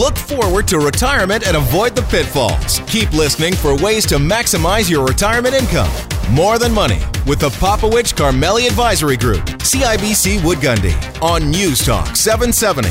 [0.00, 2.80] Look forward to retirement and avoid the pitfalls.
[2.86, 5.90] Keep listening for ways to maximize your retirement income.
[6.30, 12.16] More Than Money with the Popowich Karmali Advisory Group, CIBC Wood Gundy, on News Talk
[12.16, 12.88] 770.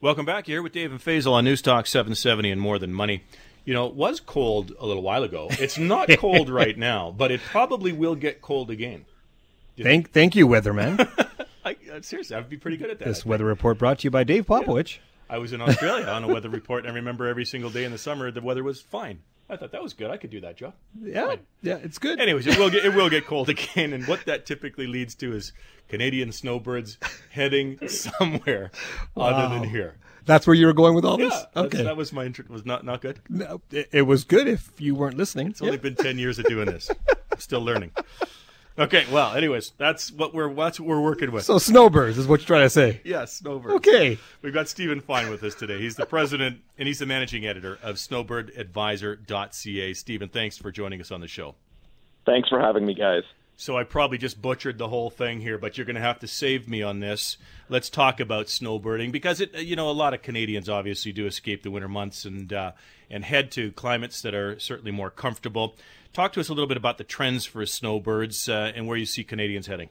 [0.00, 3.22] Welcome back here with Dave and Faisal on News Talk 770 and More Than Money.
[3.66, 5.48] You know, it was cold a little while ago.
[5.50, 9.04] It's not cold right now, but it probably will get cold again.
[9.78, 11.06] Thank, thank you, weatherman.
[11.96, 13.04] Uh, seriously, I'd be pretty good at that.
[13.06, 14.98] This weather report brought to you by Dave Popowich.
[15.30, 17.92] I was in Australia on a weather report, and I remember every single day in
[17.92, 19.20] the summer the weather was fine.
[19.48, 20.10] I thought that was good.
[20.10, 20.74] I could do that job.
[21.00, 21.38] Yeah, Fine.
[21.62, 22.20] yeah, it's good.
[22.20, 25.32] Anyways, it will get it will get cold again, and what that typically leads to
[25.34, 25.52] is
[25.88, 26.98] Canadian snowbirds
[27.30, 28.72] heading somewhere
[29.16, 29.96] other than here.
[30.24, 31.44] That's where you were going with all Yeah, this.
[31.56, 32.44] Okay, that was my intro.
[32.48, 33.20] Was not not good.
[33.28, 35.48] No, it, it was good if you weren't listening.
[35.48, 36.90] It's only been ten years of doing this.
[37.32, 37.92] I'm still learning.
[38.78, 41.44] Okay, well, anyways, that's what we're that's what we're working with.
[41.44, 43.00] So snowbirds is what you're trying to say.
[43.04, 43.76] yes, snowbirds.
[43.76, 44.18] Okay.
[44.42, 45.78] We've got Stephen Fine with us today.
[45.80, 49.94] He's the president and he's the managing editor of snowbirdadvisor.ca.
[49.94, 51.54] Stephen, thanks for joining us on the show.
[52.26, 53.22] Thanks for having me, guys.
[53.58, 56.26] So I probably just butchered the whole thing here, but you're going to have to
[56.26, 57.38] save me on this.
[57.70, 61.62] Let's talk about snowbirding because it, you know, a lot of Canadians obviously do escape
[61.62, 62.72] the winter months and uh,
[63.08, 65.74] and head to climates that are certainly more comfortable.
[66.12, 69.06] Talk to us a little bit about the trends for snowbirds uh, and where you
[69.06, 69.88] see Canadians heading.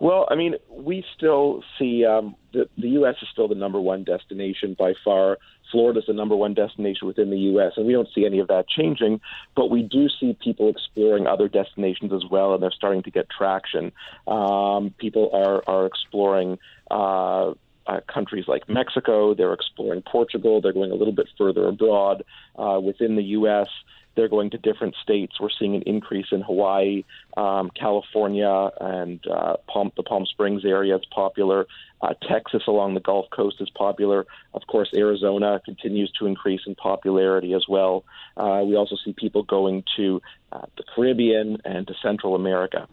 [0.00, 3.16] Well, I mean, we still see um, the, the U.S.
[3.22, 5.38] is still the number one destination by far.
[5.70, 8.68] Florida's the number one destination within the U.S., and we don't see any of that
[8.68, 9.20] changing.
[9.56, 13.26] But we do see people exploring other destinations as well, and they're starting to get
[13.28, 13.92] traction.
[14.26, 16.58] Um, people are are exploring.
[16.90, 17.54] Uh,
[17.86, 22.24] uh, countries like Mexico, they're exploring Portugal, they're going a little bit further abroad
[22.56, 23.68] uh, within the U.S.
[24.16, 25.40] They're going to different states.
[25.40, 27.04] We're seeing an increase in Hawaii,
[27.36, 31.66] um, California, and uh, Palm, the Palm Springs area is popular.
[32.00, 34.26] Uh, Texas along the Gulf Coast is popular.
[34.52, 38.04] Of course, Arizona continues to increase in popularity as well.
[38.36, 40.22] Uh, we also see people going to
[40.52, 42.86] uh, the Caribbean and to Central America.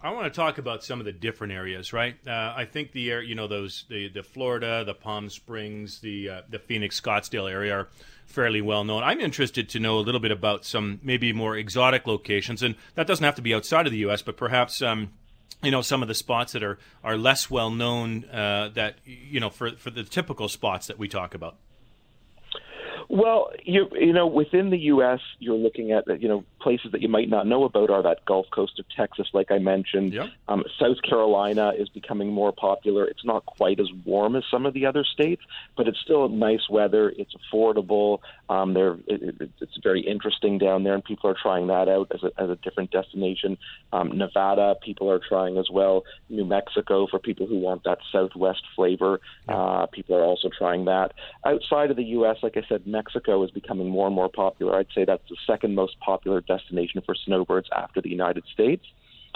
[0.00, 2.16] I want to talk about some of the different areas, right?
[2.26, 6.28] Uh, I think the air, you know, those the, the Florida, the Palm Springs, the
[6.28, 7.88] uh, the Phoenix, Scottsdale area are
[8.26, 9.02] fairly well known.
[9.02, 13.06] I'm interested to know a little bit about some maybe more exotic locations, and that
[13.06, 14.82] doesn't have to be outside of the U.S., but perhaps.
[14.82, 15.12] Um,
[15.62, 19.40] you know some of the spots that are, are less well known uh, that you
[19.40, 21.56] know for for the typical spots that we talk about.
[23.08, 27.08] Well, you you know, within the U.S., you're looking at you know places that you
[27.08, 30.12] might not know about are that Gulf Coast of Texas, like I mentioned.
[30.12, 30.26] Yep.
[30.48, 33.04] Um, South Carolina is becoming more popular.
[33.04, 35.42] It's not quite as warm as some of the other states,
[35.76, 37.12] but it's still nice weather.
[37.16, 38.18] It's affordable.
[38.48, 42.10] Um, there, it, it, it's very interesting down there, and people are trying that out
[42.12, 43.58] as a, as a different destination.
[43.92, 46.04] Um, Nevada, people are trying as well.
[46.28, 51.12] New Mexico, for people who want that Southwest flavor, uh, people are also trying that.
[51.44, 54.74] Outside of the U.S., like I said, Mexico is becoming more and more popular.
[54.74, 58.84] I'd say that's the second most popular destination for snowbirds after the United States.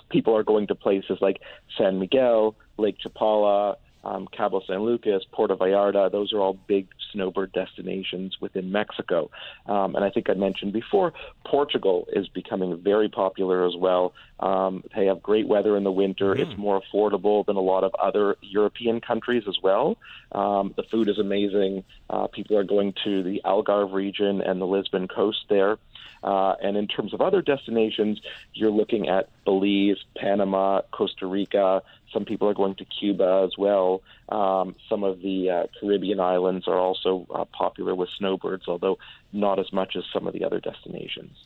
[0.08, 1.42] People are going to places like
[1.76, 6.10] San Miguel, Lake Chapala, um, Cabo San Lucas, Puerto Vallarta.
[6.10, 9.30] Those are all big snowbird destinations within Mexico.
[9.66, 11.12] Um, and I think I mentioned before,
[11.44, 14.14] Portugal is becoming very popular as well.
[14.38, 16.34] Um, they have great weather in the winter.
[16.34, 19.96] It's more affordable than a lot of other European countries as well.
[20.32, 21.84] Um, the food is amazing.
[22.08, 25.78] Uh, people are going to the Algarve region and the Lisbon coast there.
[26.22, 28.20] Uh, and in terms of other destinations,
[28.52, 31.82] you're looking at Belize, Panama, Costa Rica.
[32.12, 34.02] Some people are going to Cuba as well.
[34.28, 38.98] Um, some of the uh, Caribbean islands are also uh, popular with snowbirds, although
[39.32, 41.36] not as much as some of the other destinations.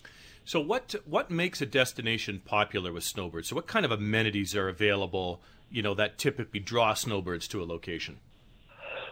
[0.44, 3.48] So what what makes a destination popular with snowbirds?
[3.48, 7.64] So what kind of amenities are available, you know, that typically draw snowbirds to a
[7.64, 8.18] location?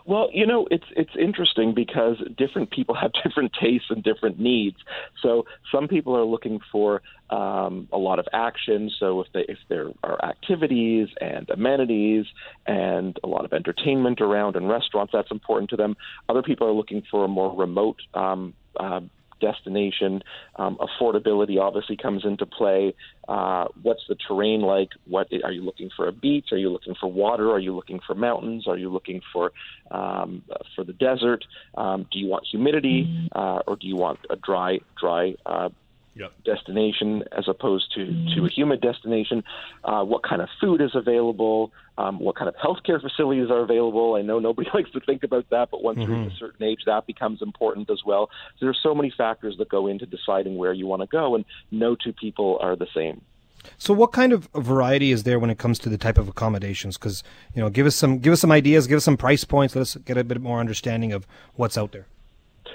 [0.04, 4.76] Well, you know, it's it's interesting because different people have different tastes and different needs.
[5.22, 8.90] So some people are looking for um, a lot of action.
[8.98, 12.26] So if they if there are activities and amenities
[12.66, 15.96] and a lot of entertainment around and restaurants, that's important to them.
[16.28, 18.00] Other people are looking for a more remote.
[18.14, 19.00] Um, uh,
[19.42, 20.22] destination.
[20.56, 22.94] Um, affordability obviously comes into play.
[23.28, 24.88] Uh, what's the terrain like?
[25.06, 26.08] What are you looking for?
[26.08, 26.46] A beach?
[26.52, 27.50] Are you looking for water?
[27.50, 28.66] Are you looking for mountains?
[28.66, 29.52] Are you looking for
[29.90, 30.42] um,
[30.74, 31.44] for the desert?
[31.76, 35.68] Um, do you want humidity, uh, or do you want a dry, dry uh,
[36.14, 36.32] Yep.
[36.44, 38.04] destination as opposed to,
[38.34, 39.42] to a humid destination,
[39.84, 44.14] uh, what kind of food is available, um, what kind of healthcare facilities are available.
[44.14, 46.80] I know nobody likes to think about that, but once you reach a certain age,
[46.84, 48.28] that becomes important as well.
[48.58, 51.34] So there are so many factors that go into deciding where you want to go,
[51.34, 53.22] and no two people are the same.
[53.78, 56.98] So, what kind of variety is there when it comes to the type of accommodations?
[56.98, 57.22] Because
[57.54, 59.76] you know, give us some give us some ideas, give us some price points.
[59.76, 62.06] Let's get a bit more understanding of what's out there.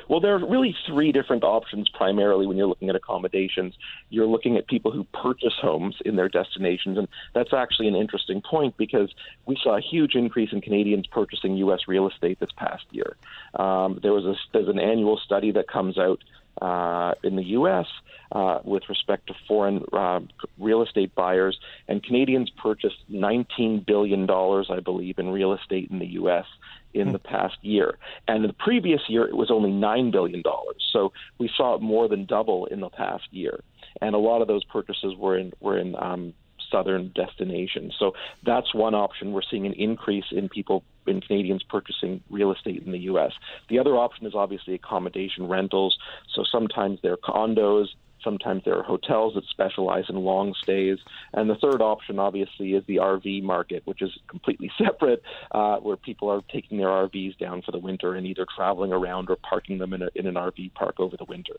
[0.10, 3.74] Well, there are really three different options primarily when you're looking at accommodations.
[4.10, 8.42] You're looking at people who purchase homes in their destinations, and that's actually an interesting
[8.42, 9.14] point because
[9.46, 11.82] we saw a huge increase in Canadians purchasing U.S.
[11.88, 13.18] real estate this past year.
[13.56, 16.24] Um, there was a, there's an annual study that comes out
[16.62, 17.86] uh, in the U.S.
[18.32, 20.20] Uh, with respect to foreign uh,
[20.58, 21.58] real estate buyers,
[21.88, 26.46] and Canadians purchased 19 billion dollars, I believe, in real estate in the U.S.
[27.00, 27.98] in the past year.
[28.28, 30.88] And in the previous year, it was only nine billion dollars.
[30.92, 33.64] So we saw it more than double in the past year,
[34.02, 36.34] and a lot of those purchases were in were in um,
[36.72, 37.96] southern destinations.
[37.98, 38.14] So
[38.44, 39.32] that's one option.
[39.32, 43.32] We're seeing an increase in people in Canadians purchasing real estate in the U.S.
[43.70, 45.98] The other option is obviously accommodation rentals.
[46.34, 47.88] So sometimes they're condos,
[48.28, 50.98] Sometimes there are hotels that specialize in long stays.
[51.34, 55.96] And the third option, obviously, is the RV market, which is completely separate, uh, where
[55.96, 59.78] people are taking their RVs down for the winter and either traveling around or parking
[59.78, 61.54] them in, a, in an RV park over the winter.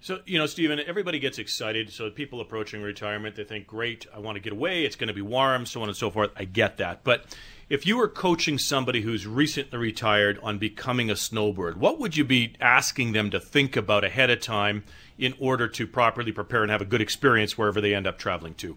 [0.00, 1.90] So, you know, Stephen, everybody gets excited.
[1.90, 4.84] So, people approaching retirement, they think, great, I want to get away.
[4.84, 6.30] It's going to be warm, so on and so forth.
[6.36, 7.02] I get that.
[7.02, 7.36] But
[7.68, 12.24] if you were coaching somebody who's recently retired on becoming a snowbird, what would you
[12.24, 14.84] be asking them to think about ahead of time
[15.18, 18.54] in order to properly prepare and have a good experience wherever they end up traveling
[18.54, 18.76] to?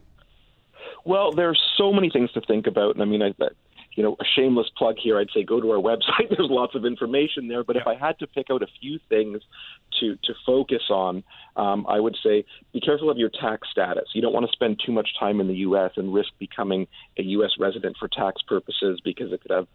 [1.05, 2.95] Well, there's so many things to think about.
[2.95, 3.33] And I mean, I,
[3.99, 6.29] you know, a shameless plug here, I'd say go to our website.
[6.29, 7.65] There's lots of information there.
[7.65, 9.41] But if I had to pick out a few things
[9.99, 11.21] to to focus on,
[11.57, 14.05] um, I would say be careful of your tax status.
[14.13, 15.91] You don't want to spend too much time in the U.S.
[15.97, 16.87] and risk becoming
[17.17, 17.51] a U.S.
[17.59, 19.67] resident for tax purposes because it could have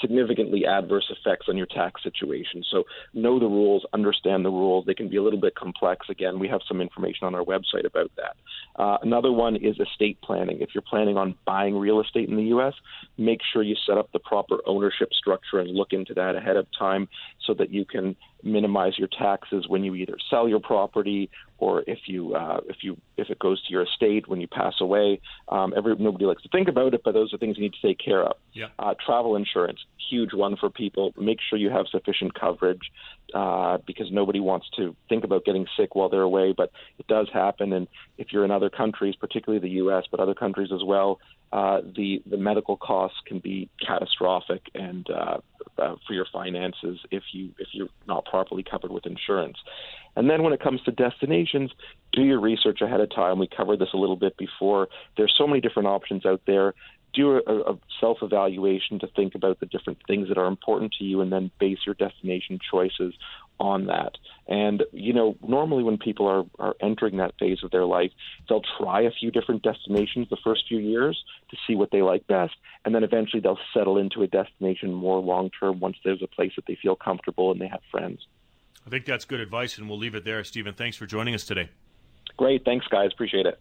[0.00, 2.62] significantly adverse effects on your tax situation.
[2.70, 2.84] So
[3.14, 4.86] know the rules, understand the rules.
[4.86, 6.06] They can be a little bit complex.
[6.08, 8.36] Again, we have some information on our website about that.
[8.80, 10.60] Uh, another one is estate planning.
[10.60, 12.74] If you're planning on buying real estate in the U.S.,
[13.16, 16.66] make sure you set up the proper ownership structure and look into that ahead of
[16.78, 17.08] time
[17.46, 22.00] so that you can minimize your taxes when you either sell your property or if
[22.06, 25.20] you uh, if you if it goes to your estate when you pass away.
[25.48, 27.86] Um, every nobody likes to think about it, but those are things you need to
[27.86, 28.36] take care of.
[28.52, 28.66] Yeah.
[28.78, 29.78] Uh, travel insurance,
[30.08, 31.12] huge one for people.
[31.16, 32.90] Make sure you have sufficient coverage
[33.34, 37.28] uh, because nobody wants to think about getting sick while they're away, but it does
[37.32, 37.72] happen.
[37.72, 37.88] And
[38.18, 41.18] if you're in other countries, particularly the U.S., but other countries as well,
[41.52, 45.38] uh, the the medical costs can be catastrophic and uh,
[45.78, 49.56] uh, for your finances if you if you're not properly covered with insurance.
[50.16, 51.70] And then when it comes to destinations,
[52.12, 53.38] do your research ahead of time.
[53.38, 54.88] We covered this a little bit before.
[55.16, 56.74] There's so many different options out there.
[57.16, 61.04] Do a, a self evaluation to think about the different things that are important to
[61.04, 63.14] you, and then base your destination choices
[63.58, 64.12] on that.
[64.46, 68.10] And, you know, normally when people are, are entering that phase of their life,
[68.48, 72.26] they'll try a few different destinations the first few years to see what they like
[72.26, 72.54] best.
[72.84, 76.52] And then eventually they'll settle into a destination more long term once there's a place
[76.56, 78.26] that they feel comfortable and they have friends.
[78.86, 80.44] I think that's good advice, and we'll leave it there.
[80.44, 81.70] Stephen, thanks for joining us today.
[82.36, 82.64] Great.
[82.64, 83.10] Thanks, guys.
[83.12, 83.58] Appreciate it.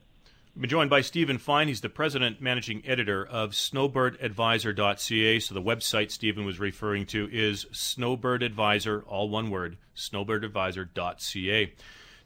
[0.58, 1.68] Been joined by Stephen Fine.
[1.68, 5.40] He's the president managing editor of snowbirdadvisor.ca.
[5.42, 11.74] So the website Stephen was referring to is snowbirdadvisor, all one word, snowbirdadvisor.ca.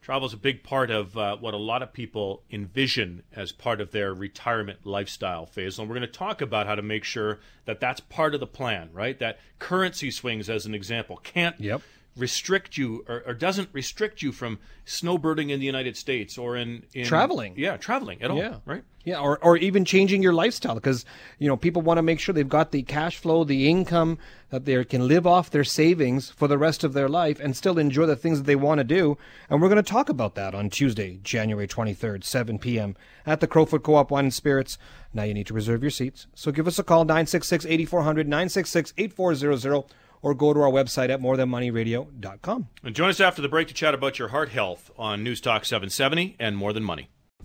[0.04, 3.82] Travel is a big part of uh, what a lot of people envision as part
[3.82, 5.80] of their retirement lifestyle phase.
[5.80, 8.48] And we're going to talk about how to make sure that that's part of the
[8.48, 9.18] plan, right?
[9.18, 11.82] That currency swings, as an example, can't Yep
[12.20, 16.84] restrict you or, or, doesn't restrict you from snowbirding in the United States or in,
[16.94, 17.54] in traveling.
[17.58, 18.38] Yeah, traveling at all.
[18.38, 18.58] Yeah.
[18.66, 18.84] Right.
[19.06, 21.06] Yeah, or, or even changing your lifestyle because
[21.40, 24.18] you know people want to make sure they've got the cash flow, the income
[24.50, 27.80] that they can live off their savings for the rest of their life and still
[27.80, 29.18] enjoy the things that they want to do.
[29.50, 32.96] And we're going to talk about that on Tuesday, January 23rd, 7 p.m.
[33.26, 34.78] at the Crowfoot Co-op Wine and Spirits.
[35.14, 36.28] Now you need to reserve your seats.
[36.36, 39.86] So give us a call 966-8400 966-8400
[40.22, 42.68] or go to our website at morethanmoneyradio.com.
[42.84, 45.66] And join us after the break to chat about your heart health on News Talk
[45.66, 47.10] 770 and More Than Money.